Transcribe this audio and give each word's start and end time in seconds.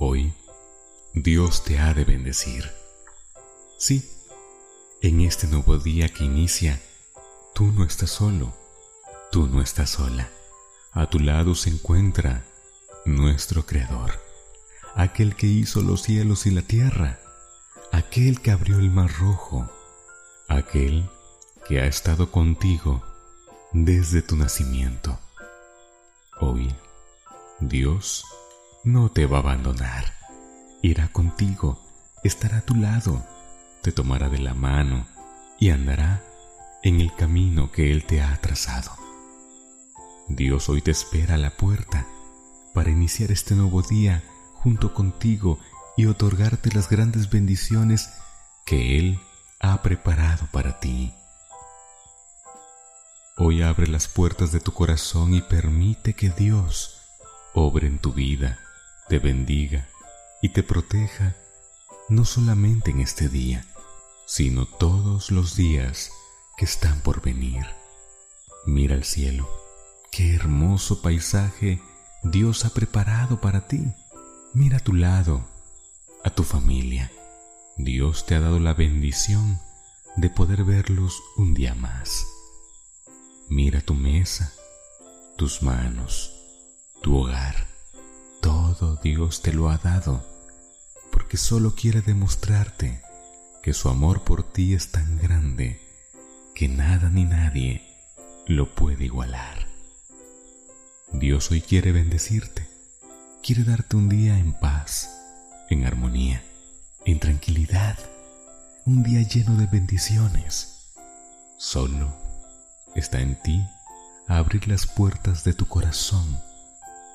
Hoy 0.00 0.32
Dios 1.12 1.64
te 1.64 1.80
ha 1.80 1.92
de 1.92 2.04
bendecir. 2.04 2.70
Sí, 3.78 4.08
en 5.02 5.22
este 5.22 5.48
nuevo 5.48 5.76
día 5.76 6.08
que 6.08 6.22
inicia, 6.22 6.80
tú 7.52 7.72
no 7.72 7.82
estás 7.82 8.10
solo, 8.10 8.54
tú 9.32 9.48
no 9.48 9.60
estás 9.60 9.90
sola. 9.90 10.30
A 10.92 11.10
tu 11.10 11.18
lado 11.18 11.56
se 11.56 11.70
encuentra 11.70 12.46
nuestro 13.06 13.66
Creador, 13.66 14.12
aquel 14.94 15.34
que 15.34 15.48
hizo 15.48 15.80
los 15.82 16.02
cielos 16.02 16.46
y 16.46 16.52
la 16.52 16.62
tierra, 16.62 17.18
aquel 17.90 18.40
que 18.40 18.52
abrió 18.52 18.78
el 18.78 18.92
mar 18.92 19.12
rojo, 19.18 19.68
aquel 20.46 21.10
que 21.66 21.80
ha 21.80 21.86
estado 21.86 22.30
contigo 22.30 23.02
desde 23.72 24.22
tu 24.22 24.36
nacimiento. 24.36 25.18
Hoy, 26.40 26.72
Dios 27.58 28.24
no 28.84 29.10
te 29.10 29.26
va 29.26 29.38
a 29.38 29.40
abandonar, 29.40 30.14
irá 30.82 31.08
contigo, 31.08 31.78
estará 32.24 32.58
a 32.58 32.62
tu 32.62 32.74
lado, 32.74 33.24
te 33.82 33.92
tomará 33.92 34.28
de 34.28 34.38
la 34.38 34.54
mano 34.54 35.06
y 35.58 35.70
andará 35.70 36.22
en 36.82 37.00
el 37.00 37.14
camino 37.14 37.72
que 37.72 37.92
Él 37.92 38.04
te 38.04 38.22
ha 38.22 38.40
trazado. 38.40 38.92
Dios 40.28 40.68
hoy 40.68 40.82
te 40.82 40.90
espera 40.90 41.34
a 41.34 41.38
la 41.38 41.56
puerta 41.56 42.06
para 42.74 42.90
iniciar 42.90 43.32
este 43.32 43.54
nuevo 43.54 43.82
día 43.82 44.22
junto 44.54 44.94
contigo 44.94 45.58
y 45.96 46.06
otorgarte 46.06 46.70
las 46.72 46.88
grandes 46.88 47.30
bendiciones 47.30 48.10
que 48.64 48.98
Él 48.98 49.20
ha 49.60 49.82
preparado 49.82 50.46
para 50.52 50.78
ti. 50.78 51.12
Hoy 53.36 53.62
abre 53.62 53.86
las 53.86 54.08
puertas 54.08 54.52
de 54.52 54.60
tu 54.60 54.72
corazón 54.72 55.34
y 55.34 55.42
permite 55.42 56.14
que 56.14 56.30
Dios 56.30 57.00
obre 57.54 57.86
en 57.86 57.98
tu 57.98 58.12
vida, 58.12 58.58
te 59.08 59.18
bendiga 59.18 59.88
y 60.42 60.50
te 60.50 60.62
proteja 60.62 61.34
no 62.08 62.24
solamente 62.24 62.90
en 62.90 63.00
este 63.00 63.28
día, 63.28 63.64
sino 64.26 64.66
todos 64.66 65.30
los 65.30 65.56
días 65.56 66.10
que 66.56 66.64
están 66.64 67.00
por 67.00 67.22
venir. 67.22 67.64
Mira 68.66 68.94
el 68.94 69.04
cielo, 69.04 69.48
qué 70.10 70.34
hermoso 70.34 71.00
paisaje 71.00 71.80
Dios 72.22 72.64
ha 72.64 72.70
preparado 72.70 73.40
para 73.40 73.66
ti. 73.66 73.92
Mira 74.52 74.78
a 74.78 74.80
tu 74.80 74.92
lado, 74.92 75.48
a 76.24 76.30
tu 76.30 76.42
familia. 76.42 77.10
Dios 77.76 78.26
te 78.26 78.34
ha 78.34 78.40
dado 78.40 78.58
la 78.58 78.74
bendición 78.74 79.60
de 80.16 80.28
poder 80.28 80.64
verlos 80.64 81.22
un 81.36 81.54
día 81.54 81.74
más. 81.74 82.26
Mira 83.48 83.80
tu 83.80 83.94
mesa, 83.94 84.52
tus 85.36 85.62
manos, 85.62 86.34
tu 87.02 87.16
hogar. 87.16 87.77
Todo 88.40 88.96
Dios 88.96 89.42
te 89.42 89.52
lo 89.52 89.70
ha 89.70 89.78
dado 89.78 90.24
porque 91.10 91.36
solo 91.36 91.74
quiere 91.74 92.00
demostrarte 92.00 93.02
que 93.62 93.74
su 93.74 93.88
amor 93.88 94.22
por 94.22 94.44
ti 94.44 94.74
es 94.74 94.92
tan 94.92 95.18
grande 95.18 95.80
que 96.54 96.68
nada 96.68 97.10
ni 97.10 97.24
nadie 97.24 97.82
lo 98.46 98.74
puede 98.74 99.04
igualar. 99.04 99.66
Dios 101.12 101.50
hoy 101.50 101.60
quiere 101.60 101.92
bendecirte, 101.92 102.68
quiere 103.42 103.64
darte 103.64 103.96
un 103.96 104.08
día 104.08 104.38
en 104.38 104.52
paz, 104.52 105.10
en 105.70 105.84
armonía, 105.84 106.44
en 107.04 107.18
tranquilidad, 107.18 107.98
un 108.84 109.02
día 109.02 109.22
lleno 109.22 109.56
de 109.56 109.66
bendiciones. 109.66 110.92
Solo 111.56 112.14
está 112.94 113.20
en 113.20 113.40
ti 113.42 113.66
abrir 114.26 114.68
las 114.68 114.86
puertas 114.86 115.44
de 115.44 115.54
tu 115.54 115.66
corazón, 115.66 116.40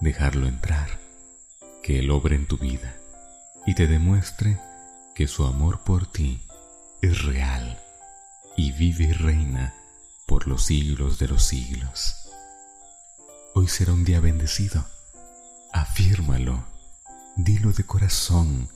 dejarlo 0.00 0.46
entrar, 0.46 1.05
que 1.86 2.00
Él 2.00 2.10
obre 2.10 2.34
en 2.34 2.48
tu 2.48 2.58
vida 2.58 2.96
y 3.64 3.76
te 3.76 3.86
demuestre 3.86 4.58
que 5.14 5.28
su 5.28 5.44
amor 5.44 5.84
por 5.84 6.10
ti 6.10 6.42
es 7.00 7.22
real 7.22 7.80
y 8.56 8.72
vive 8.72 9.04
y 9.04 9.12
reina 9.12 9.72
por 10.26 10.48
los 10.48 10.64
siglos 10.64 11.20
de 11.20 11.28
los 11.28 11.44
siglos. 11.44 12.28
Hoy 13.54 13.68
será 13.68 13.92
un 13.92 14.04
día 14.04 14.18
bendecido. 14.18 14.84
Afírmalo, 15.72 16.64
dilo 17.36 17.72
de 17.72 17.84
corazón, 17.84 18.68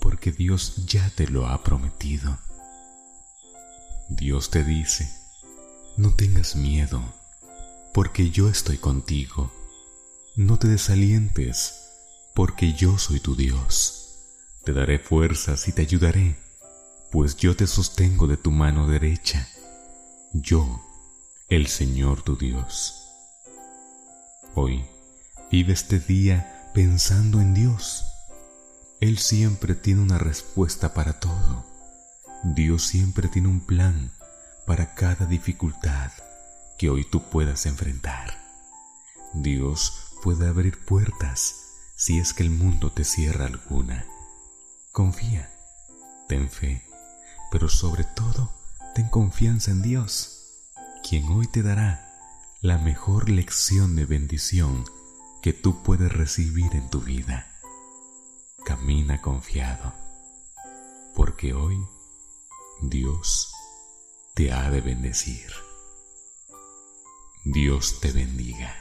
porque 0.00 0.32
Dios 0.32 0.86
ya 0.86 1.10
te 1.10 1.28
lo 1.28 1.48
ha 1.48 1.62
prometido. 1.62 2.38
Dios 4.08 4.48
te 4.48 4.64
dice, 4.64 5.12
no 5.98 6.14
tengas 6.14 6.56
miedo, 6.56 7.02
porque 7.92 8.30
yo 8.30 8.48
estoy 8.48 8.78
contigo. 8.78 9.52
No 10.34 10.58
te 10.58 10.68
desalientes, 10.68 11.87
porque 12.38 12.72
yo 12.72 12.98
soy 12.98 13.18
tu 13.18 13.34
Dios. 13.34 14.14
Te 14.62 14.72
daré 14.72 15.00
fuerzas 15.00 15.66
y 15.66 15.72
te 15.72 15.82
ayudaré, 15.82 16.38
pues 17.10 17.36
yo 17.36 17.56
te 17.56 17.66
sostengo 17.66 18.28
de 18.28 18.36
tu 18.36 18.52
mano 18.52 18.86
derecha. 18.86 19.48
Yo, 20.32 20.80
el 21.48 21.66
Señor 21.66 22.22
tu 22.22 22.36
Dios. 22.36 23.08
Hoy 24.54 24.86
vive 25.50 25.72
este 25.72 25.98
día 25.98 26.70
pensando 26.74 27.40
en 27.40 27.54
Dios. 27.54 28.04
Él 29.00 29.18
siempre 29.18 29.74
tiene 29.74 30.02
una 30.02 30.18
respuesta 30.18 30.94
para 30.94 31.18
todo. 31.18 31.66
Dios 32.44 32.84
siempre 32.84 33.26
tiene 33.26 33.48
un 33.48 33.66
plan 33.66 34.12
para 34.64 34.94
cada 34.94 35.26
dificultad 35.26 36.12
que 36.78 36.88
hoy 36.88 37.04
tú 37.04 37.20
puedas 37.30 37.66
enfrentar. 37.66 38.38
Dios 39.34 40.12
puede 40.22 40.46
abrir 40.46 40.78
puertas 40.84 41.67
si 41.98 42.20
es 42.20 42.32
que 42.32 42.44
el 42.44 42.50
mundo 42.50 42.92
te 42.92 43.02
cierra 43.02 43.46
alguna. 43.46 44.06
Confía, 44.92 45.50
ten 46.28 46.48
fe, 46.48 46.86
pero 47.50 47.68
sobre 47.68 48.04
todo 48.04 48.54
ten 48.94 49.08
confianza 49.08 49.72
en 49.72 49.82
Dios, 49.82 50.70
quien 51.02 51.24
hoy 51.24 51.48
te 51.48 51.64
dará 51.64 52.16
la 52.60 52.78
mejor 52.78 53.28
lección 53.28 53.96
de 53.96 54.06
bendición 54.06 54.84
que 55.42 55.52
tú 55.52 55.82
puedes 55.82 56.12
recibir 56.12 56.72
en 56.76 56.88
tu 56.88 57.00
vida. 57.00 57.52
Camina 58.64 59.20
confiado, 59.20 59.92
porque 61.16 61.52
hoy 61.52 61.84
Dios 62.80 63.52
te 64.34 64.52
ha 64.52 64.70
de 64.70 64.80
bendecir. 64.80 65.50
Dios 67.44 67.98
te 68.00 68.12
bendiga. 68.12 68.77